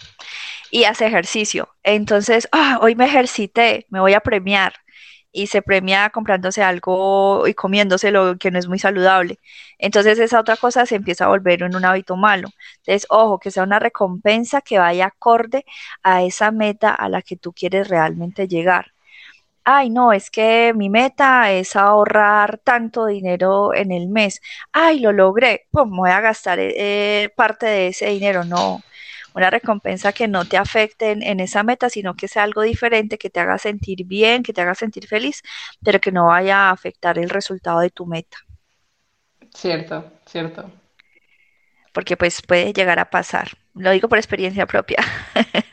[0.70, 1.68] y hace ejercicio.
[1.82, 4.74] Entonces, ah, hoy me ejercité, me voy a premiar.
[5.32, 9.38] Y se premia comprándose algo y comiéndose lo que no es muy saludable.
[9.78, 12.48] Entonces esa otra cosa se empieza a volver en un hábito malo.
[12.78, 15.64] Entonces, ojo, que sea una recompensa que vaya acorde
[16.02, 18.93] a esa meta a la que tú quieres realmente llegar
[19.64, 24.40] ay, no, es que mi meta es ahorrar tanto dinero en el mes.
[24.72, 28.44] Ay, lo logré, pues voy a gastar eh, parte de ese dinero.
[28.44, 28.82] No,
[29.34, 33.30] una recompensa que no te afecte en, esa meta, sino que sea algo diferente, que
[33.30, 35.42] te haga sentir bien, que te haga sentir feliz,
[35.82, 38.38] pero que no vaya a afectar el resultado de tu meta.
[39.52, 40.70] Cierto, cierto.
[41.92, 43.50] Porque pues puede llegar a pasar.
[43.74, 44.98] Lo digo por experiencia propia.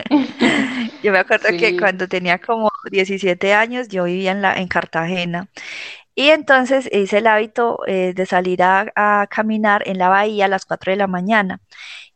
[1.03, 5.49] Yo me acuerdo que cuando tenía como 17 años, yo vivía en, la, en Cartagena.
[6.13, 10.65] Y entonces hice el hábito eh, de salir a, caminar en la bahía a las
[10.65, 11.61] 4 de la mañana.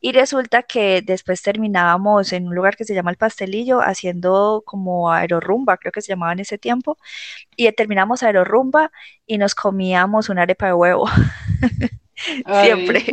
[0.02, 5.12] Y resulta que después terminábamos en un lugar que se llama El Pastelillo, haciendo como
[5.12, 6.98] aerorumba, creo que se llamaba en ese tiempo.
[7.56, 8.92] Y terminamos aerorumba
[9.26, 11.10] y nos comíamos una arepa de huevo.
[12.64, 13.06] Siempre.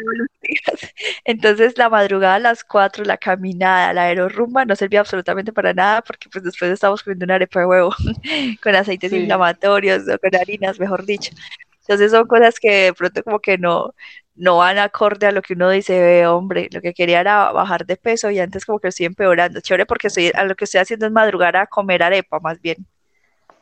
[1.24, 6.02] Entonces la madrugada a las 4, la caminada, la aerorumba no servía absolutamente para nada
[6.02, 7.94] porque pues después estábamos comiendo una arepa de huevo
[8.62, 11.32] con aceites inflamatorios o con harinas, mejor dicho.
[11.80, 13.94] Entonces son cosas que de pronto como que no,
[14.34, 17.86] no van acorde a lo que uno dice, ve, hombre, lo que quería era bajar
[17.86, 19.60] de peso y antes como que estoy empeorando.
[19.60, 22.86] Chévere porque estoy, a lo que estoy haciendo es madrugar a comer arepa más bien.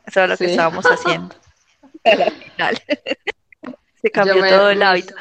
[0.05, 1.35] Eso es lo que estábamos haciendo.
[2.03, 2.77] Al final.
[4.01, 5.15] Se cambió todo el hábito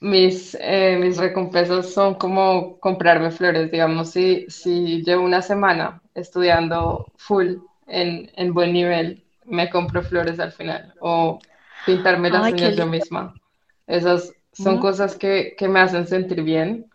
[0.00, 7.06] mis, eh, mis recompensas son como comprarme flores, digamos, si, si llevo una semana estudiando
[7.16, 7.56] full
[7.86, 11.38] en, en buen nivel, me compro flores al final o
[11.84, 13.34] pintarme las uñas yo misma.
[13.86, 16.86] Esas son cosas que, que, me hacen sentir bien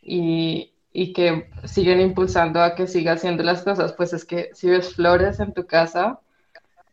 [0.00, 3.92] y, y, que siguen impulsando a que siga haciendo las cosas.
[3.92, 6.20] Pues es que si ves flores en tu casa,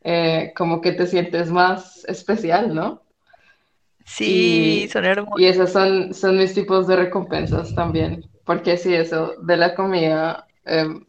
[0.04, 3.02] eh, como que te sientes más especial, ¿no?
[4.06, 5.36] Sí, son hermosos.
[5.36, 10.48] Y esos son, son mis tipos de recompensas también, porque sí, eso de la comida,
[10.66, 11.06] em,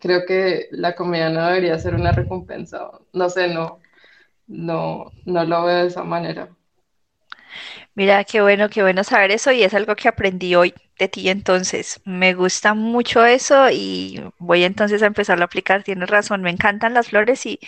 [0.00, 3.82] creo que la comida no debería ser una recompensa, no sé, no,
[4.48, 6.56] no, no lo veo de esa manera.
[7.94, 11.28] Mira, qué bueno, qué bueno saber eso y es algo que aprendí hoy de ti
[11.28, 12.00] entonces.
[12.04, 15.82] Me gusta mucho eso y voy entonces a empezarlo a aplicar.
[15.82, 17.58] Tienes razón, me encantan las flores y,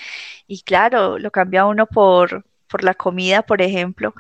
[0.47, 4.15] y claro, lo cambia uno por, por la comida, por ejemplo,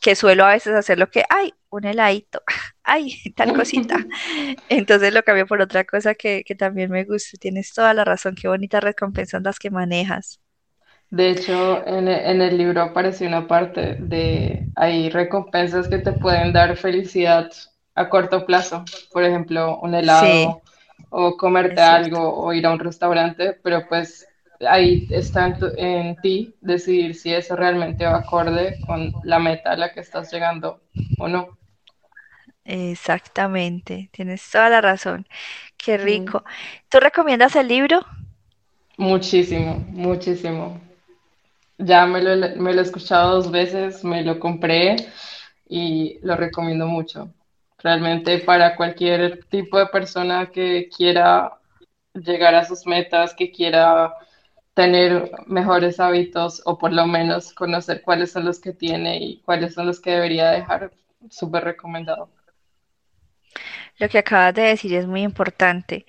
[0.00, 2.42] que suelo a veces hacer lo que, ay, un heladito,
[2.82, 4.04] ay, tal cosita.
[4.68, 7.38] Entonces lo cambio por otra cosa que, que también me gusta.
[7.38, 10.40] Tienes toda la razón, qué bonitas recompensas las que manejas.
[11.10, 16.12] De hecho, en, e- en el libro aparece una parte de, hay recompensas que te
[16.12, 17.50] pueden dar felicidad
[17.94, 20.62] a corto plazo, por ejemplo, un Sí, helado
[21.10, 24.29] o comerte algo o ir a un restaurante, pero pues
[24.68, 29.72] ahí está en, tu- en ti decidir si eso realmente va acorde con la meta
[29.72, 30.80] a la que estás llegando
[31.16, 31.56] o no.
[32.64, 35.26] Exactamente, tienes toda la razón.
[35.76, 36.44] Qué Mm, rico.
[36.88, 38.06] ¿Tú recomiendas el libro?
[38.98, 40.80] Muchísimo, muchísimo.
[41.78, 44.96] Ya me lo, me lo he escuchado dos veces, me lo compré
[45.68, 47.32] y lo recomiendo mucho.
[47.78, 51.58] Realmente para cualquier tipo de persona que quiera
[52.14, 54.12] llegar a sus metas, que quiera
[54.74, 59.74] tener mejores hábitos o por lo menos conocer cuáles son los que tiene y cuáles
[59.74, 60.92] son los que debería dejar,
[61.30, 62.30] súper recomendado.
[63.98, 66.06] Lo que acabas de decir es muy importante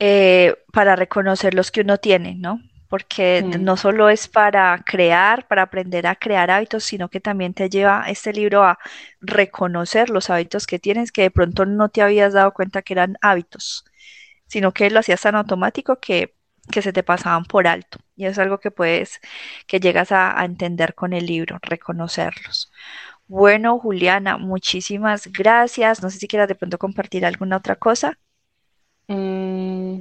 [0.00, 2.60] eh, para reconocer los que uno tiene, ¿no?
[2.88, 7.54] Porque Mm, no solo es para crear, para aprender a crear hábitos, sino que también
[7.54, 8.78] te lleva este libro a
[9.20, 13.16] reconocer los hábitos que tienes que de pronto no te habías dado cuenta que eran
[13.22, 13.84] hábitos,
[14.46, 16.34] sino que lo hacías tan automático que,
[16.68, 17.98] que se te pasaban por alto.
[18.16, 19.20] Y es algo que puedes,
[19.66, 22.70] que llegas a, entender con el libro, reconocerlos.
[23.26, 26.02] Bueno, Juliana, muchísimas gracias.
[26.02, 28.18] No sé si quieras de pronto compartir alguna otra cosa.
[29.08, 30.00] mm,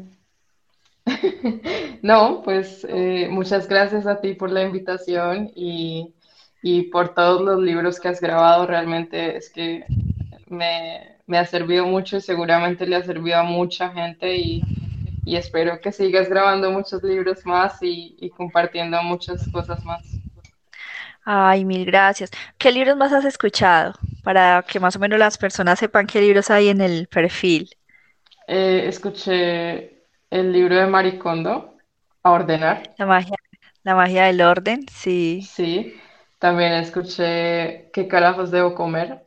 [2.01, 6.13] No, pues eh, muchas gracias a ti por la invitación y,
[6.61, 8.65] y por todos los libros que has grabado.
[8.65, 9.85] Realmente es que
[10.47, 14.63] me, me ha servido mucho y seguramente le ha servido a mucha gente y,
[15.27, 20.03] y espero que sigas grabando muchos libros más y, y compartiendo muchas cosas más.
[21.25, 22.31] Ay, mil gracias.
[22.57, 23.93] ¿Qué libros más has escuchado?
[24.23, 27.69] Para que más o menos las personas sepan qué libros hay en el perfil.
[28.47, 31.77] Eh, escuché el libro de Maricondo,
[32.23, 32.95] A Ordenar.
[32.97, 33.37] La magia,
[33.83, 35.49] la magia del orden, sí.
[35.55, 35.93] Sí,
[36.39, 39.23] también escuché ¿Qué carajos debo comer?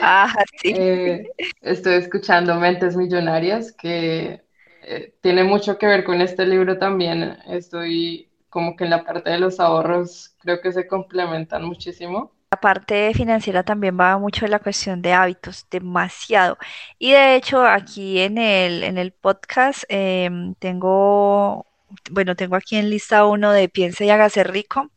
[0.00, 0.74] Ah, sí.
[0.82, 4.44] Eh, estoy escuchando Mentes Millonarias, que
[4.82, 7.38] eh, tiene mucho que ver con este libro también.
[7.46, 12.32] Estoy como que en la parte de los ahorros, creo que se complementan muchísimo.
[12.50, 16.58] La parte financiera también va mucho en la cuestión de hábitos, demasiado.
[16.98, 21.64] Y de hecho, aquí en el, en el podcast em, tengo,
[22.10, 24.90] bueno, tengo aquí en lista uno de Piense y hágase rico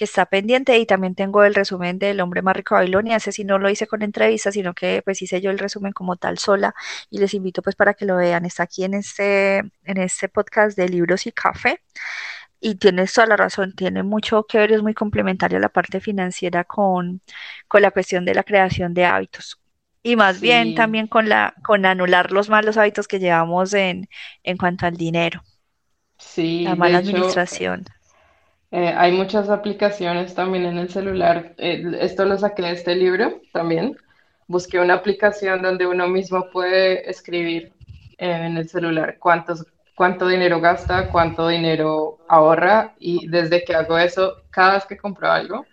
[0.00, 3.32] que está pendiente y también tengo el resumen del hombre más rico de Babilonia, ese
[3.32, 6.38] sí no lo hice con entrevista, sino que pues hice yo el resumen como tal
[6.38, 6.74] sola
[7.10, 10.76] y les invito pues para que lo vean, está aquí en este, en este podcast
[10.78, 11.82] de libros y café
[12.60, 16.64] y tienes toda la razón, tiene mucho que ver, es muy complementaria la parte financiera
[16.64, 17.22] con,
[17.68, 19.60] con la cuestión de la creación de hábitos.
[20.02, 24.08] Y más bien también con la, con anular los malos hábitos que llevamos en,
[24.44, 25.42] en cuanto al dinero,
[26.62, 27.84] la sí, mala hecho, administración.
[28.72, 31.54] Eh, hay muchas aplicaciones también en el celular.
[31.58, 33.96] Eh, esto lo saqué de este libro también.
[34.46, 37.72] Busqué una aplicación donde uno mismo puede escribir
[38.18, 44.42] en el celular cuántos, cuánto dinero gasta, cuánto dinero ahorra y desde que hago eso,
[44.50, 45.66] cada vez que compro algo,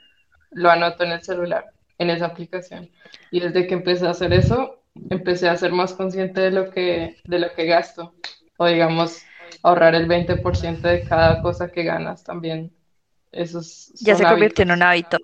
[0.51, 1.65] lo anoto en el celular,
[1.97, 2.89] en esa aplicación.
[3.31, 7.17] Y desde que empecé a hacer eso, empecé a ser más consciente de lo que,
[7.25, 8.13] de lo que gasto.
[8.57, 9.21] O digamos,
[9.61, 12.71] ahorrar el 20% de cada cosa que ganas también.
[13.31, 15.17] Esos Ya se convirtió en un hábito.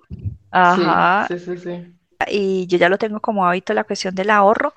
[0.50, 1.94] Ajá, sí, sí, sí.
[2.28, 4.74] y yo ya lo tengo como hábito la cuestión del ahorro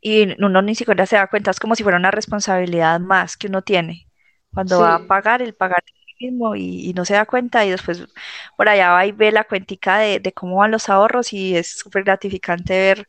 [0.00, 3.46] y uno ni siquiera se da cuenta, es como si fuera una responsabilidad más que
[3.48, 4.08] uno tiene
[4.52, 5.82] cuando va a pagar, el pagar
[6.20, 8.06] mismo y, y no se da cuenta y después
[8.56, 11.78] por allá va y ve la cuentica de, de cómo van los ahorros y es
[11.78, 13.08] súper gratificante ver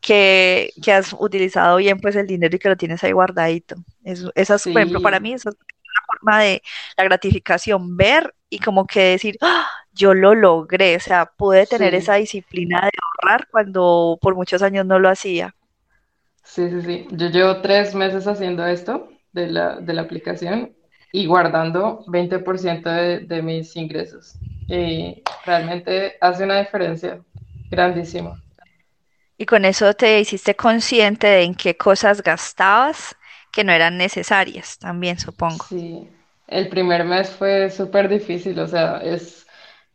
[0.00, 3.76] que, que has utilizado bien pues el dinero y que lo tienes ahí guardadito.
[4.04, 4.24] Es,
[4.72, 5.56] por ejemplo, para mí eso es
[5.96, 6.62] una forma de
[6.96, 11.94] la gratificación, ver y como que decir, "Ah, yo lo logré, o sea, pude tener
[11.94, 12.90] esa disciplina de
[13.22, 15.54] ahorrar cuando por muchos años no lo hacía.
[16.42, 17.06] sí, sí, sí.
[17.12, 20.74] Yo llevo tres meses haciendo esto de la, de la aplicación
[21.12, 24.38] y guardando 20% de, de mis ingresos.
[24.66, 27.22] Y realmente hace una diferencia
[27.70, 28.40] grandísima.
[29.36, 33.16] Y con eso te hiciste consciente de en qué cosas gastabas
[33.54, 35.64] que no eran necesarias, también supongo.
[35.68, 36.08] Sí,
[36.48, 39.46] el primer mes fue súper difícil, o sea, es,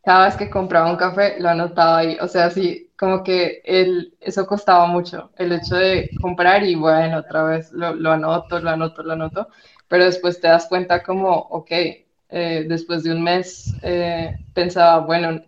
[0.02, 2.16] cada vez que compraba un café lo anotaba ahí.
[2.20, 7.18] O sea, sí, como que el, eso costaba mucho, el hecho de comprar y bueno,
[7.18, 9.48] otra vez lo, lo anoto, lo anoto, lo anoto,
[9.88, 15.40] pero después te das cuenta como, ok, eh, después de un mes eh, pensaba, bueno,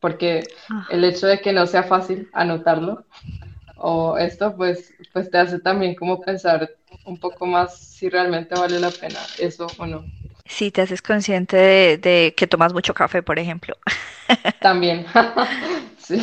[0.00, 0.86] porque ah.
[0.90, 3.04] el hecho de que no sea fácil anotarlo
[3.76, 6.70] o esto, pues, pues te hace también como pensar
[7.04, 10.04] un poco más si realmente vale la pena eso o no.
[10.44, 11.56] Sí, te haces consciente
[11.98, 13.76] de, que tomas mucho café, por ejemplo.
[14.60, 15.06] También.
[15.98, 16.20] sí.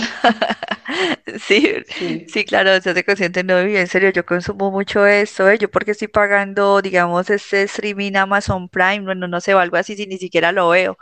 [1.88, 2.26] sí.
[2.28, 5.58] sí, claro, te hace consciente, no, y en serio, yo consumo mucho eso, ¿eh?
[5.58, 9.96] yo porque estoy pagando, digamos, este streaming Amazon Prime, bueno, no sé, o algo así,
[9.96, 10.98] si ni siquiera lo veo,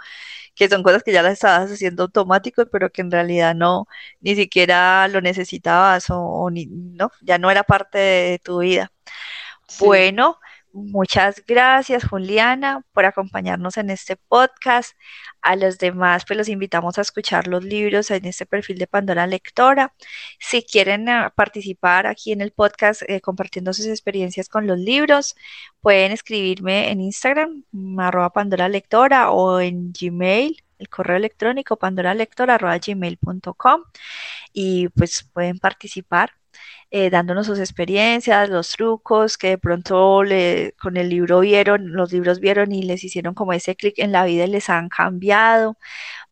[0.56, 3.88] que son cosas que ya las estabas haciendo automáticos, pero que en realidad no,
[4.22, 8.92] ni siquiera lo necesitabas o, ni, no, ya no era parte de tu vida.
[9.80, 10.40] Bueno,
[10.80, 14.96] Muchas gracias, Juliana, por acompañarnos en este podcast.
[15.42, 19.26] A los demás, pues los invitamos a escuchar los libros en este perfil de Pandora
[19.26, 19.96] Lectora.
[20.40, 25.36] Si quieren eh, participar aquí en el podcast eh, compartiendo sus experiencias con los libros,
[25.82, 27.64] pueden escribirme en Instagram,
[27.98, 33.82] arroba Pandora Lectora, o en Gmail, el correo electrónico pandoralectora.gmail.com
[34.54, 36.34] y pues pueden participar
[36.92, 42.12] eh, dándonos sus experiencias, los trucos que de pronto le, con el libro vieron, los
[42.14, 45.78] libros vieron y les hicieron como ese clic en la vida y les han cambiado,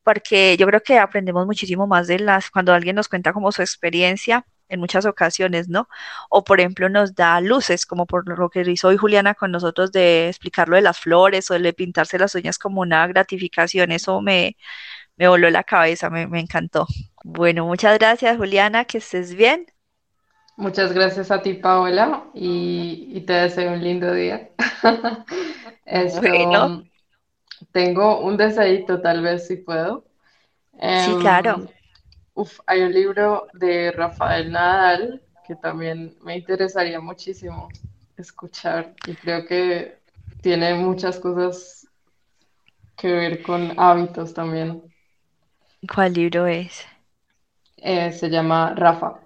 [0.03, 3.61] porque yo creo que aprendemos muchísimo más de las, cuando alguien nos cuenta como su
[3.61, 5.88] experiencia en muchas ocasiones, ¿no?
[6.30, 9.91] O por ejemplo nos da luces, como por lo que hizo hoy Juliana con nosotros
[9.91, 14.21] de explicar lo de las flores o de pintarse las uñas como una gratificación, eso
[14.21, 14.57] me,
[15.17, 16.88] me voló la cabeza, me, me encantó.
[17.23, 19.74] Bueno, muchas gracias Juliana, que estés bien.
[20.58, 24.49] Muchas gracias a ti, Paola, y, te deseo un lindo día.
[27.72, 30.06] Tengo un deseito, tal vez, si puedo.
[30.74, 31.56] sí, claro.
[31.56, 31.68] Em,
[32.68, 37.70] hay un libro de Rafael Nadal que también me interesaría muchísimo
[38.18, 39.97] escuchar y creo que
[40.41, 41.88] tiene muchas cosas
[42.95, 44.82] que ver con hábitos también.
[45.93, 46.86] ¿Cuál libro es?
[47.78, 49.24] Eh, se llama Rafa.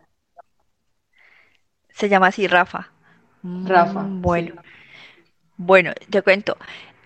[2.00, 2.90] Se llama así Rafa.
[3.44, 4.04] Rafa.
[4.04, 4.54] Mm, bueno,
[5.58, 6.56] bueno, te cuento.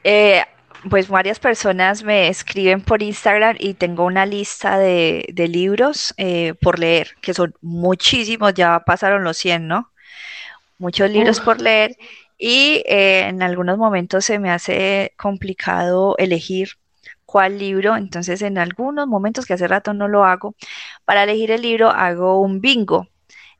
[0.03, 0.43] Eh,
[0.87, 6.77] pues varias personas me escriben por Instagram y tengo una lista de, libros eh, por
[6.77, 9.89] leer, que son muchísimos, ya pasaron los 100, ¿no?
[10.77, 11.97] Muchos libros por leer
[12.37, 16.69] y eh, en algunos momentos se me hace complicado elegir
[17.25, 20.53] cuál libro, entonces en algunos momentos que hace rato no lo hago,
[21.03, 23.07] para elegir el libro hago un bingo.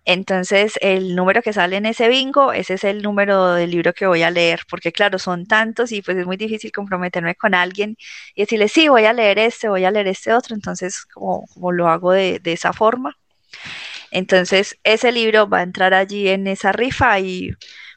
[0.06, 4.06] Entonces, el número que sale en ese bingo, ese es el número del libro que
[4.06, 7.96] voy a leer, porque claro, son tantos y pues es muy difícil comprometerme con alguien
[8.36, 11.88] y decirle, sí, voy a leer este, voy a leer este otro, entonces, como, lo
[11.90, 13.18] hago de, esa forma.
[14.12, 17.52] Entonces, ese libro va a entrar allí en esa rifa y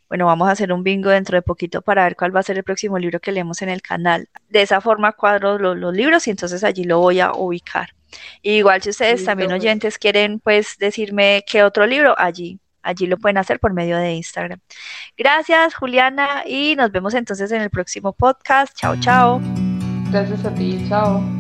[0.09, 2.57] bueno, vamos a hacer un bingo dentro de poquito para ver cuál va a ser
[2.59, 4.29] el próximo libro que leemos en el canal.
[4.49, 7.96] De esa forma cuadro los libros y entonces allí lo voy a ubicar
[8.43, 9.61] igual si ustedes también pues.
[9.61, 14.13] oyentes quieren pues decirme qué otro libro, allí, allí lo pueden hacer por medio de
[14.15, 14.61] Instagram.
[15.17, 18.77] Gracias Juliana y nos vemos entonces en el próximo podcast.
[18.77, 19.41] Chao, chao.
[20.11, 21.36] Gracias a ti, chao.